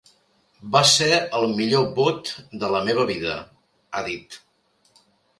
Va 0.75 0.79
ser 0.91 1.09
el 1.39 1.43
millor 1.59 1.83
vot 1.99 2.31
de 2.63 2.69
la 2.75 2.81
meva 2.87 3.05
vida, 3.09 3.35
ha 3.93 4.01
dit. 4.09 4.39